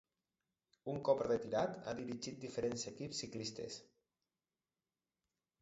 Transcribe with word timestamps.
Un 0.93 1.01
cop 1.09 1.19
retirat 1.27 1.77
ha 1.85 1.93
dirigit 2.01 2.41
diferents 2.45 2.87
equips 2.93 3.23
ciclistes. 3.25 3.81